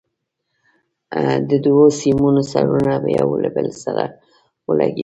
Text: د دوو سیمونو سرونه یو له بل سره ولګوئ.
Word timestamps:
د 1.49 1.51
دوو 1.65 1.85
سیمونو 1.99 2.41
سرونه 2.51 2.93
یو 3.17 3.29
له 3.43 3.49
بل 3.55 3.67
سره 3.83 4.03
ولګوئ. 4.67 4.99